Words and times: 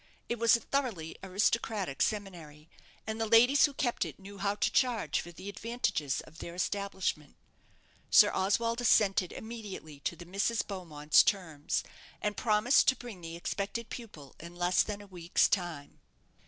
It 0.27 0.39
was 0.39 0.55
a 0.57 0.61
thoroughly 0.61 1.15
aristocratic 1.21 2.01
seminary, 2.01 2.67
and 3.05 3.21
the 3.21 3.27
ladies 3.27 3.65
who 3.65 3.73
kept 3.75 4.03
it 4.03 4.17
knew 4.17 4.39
how 4.39 4.55
to 4.55 4.71
charge 4.71 5.19
for 5.21 5.31
the 5.31 5.47
advantages 5.47 6.21
of 6.21 6.39
their 6.39 6.55
establishment. 6.55 7.35
Sir 8.09 8.31
Oswald 8.33 8.81
assented 8.81 9.31
immediately 9.31 9.99
to 9.99 10.15
the 10.15 10.25
Misses 10.25 10.63
Beaumonts' 10.63 11.21
terms, 11.21 11.83
and 12.19 12.35
promised 12.35 12.87
to 12.87 12.95
bring 12.95 13.21
the 13.21 13.35
expected 13.35 13.91
pupil 13.91 14.35
in 14.39 14.55
less 14.55 14.81
than 14.81 15.01
a 15.01 15.05
week's 15.05 15.47
time. 15.47 15.99